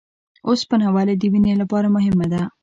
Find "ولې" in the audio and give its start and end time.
0.95-1.15